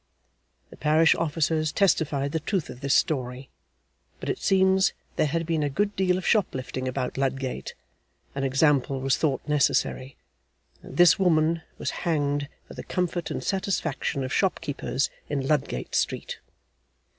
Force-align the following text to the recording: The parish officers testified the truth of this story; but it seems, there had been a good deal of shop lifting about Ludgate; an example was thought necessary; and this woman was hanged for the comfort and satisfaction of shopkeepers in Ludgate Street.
The 0.71 0.77
parish 0.77 1.13
officers 1.13 1.71
testified 1.71 2.31
the 2.31 2.39
truth 2.39 2.71
of 2.71 2.81
this 2.81 2.95
story; 2.95 3.51
but 4.19 4.29
it 4.29 4.39
seems, 4.39 4.93
there 5.15 5.27
had 5.27 5.45
been 5.45 5.61
a 5.61 5.69
good 5.69 5.95
deal 5.95 6.17
of 6.17 6.25
shop 6.25 6.47
lifting 6.55 6.87
about 6.87 7.19
Ludgate; 7.19 7.75
an 8.33 8.43
example 8.43 8.99
was 8.99 9.15
thought 9.15 9.47
necessary; 9.47 10.17
and 10.81 10.97
this 10.97 11.19
woman 11.19 11.61
was 11.77 11.91
hanged 12.01 12.49
for 12.67 12.73
the 12.73 12.83
comfort 12.83 13.29
and 13.29 13.43
satisfaction 13.43 14.23
of 14.23 14.33
shopkeepers 14.33 15.11
in 15.29 15.45
Ludgate 15.47 15.93
Street. 15.93 16.39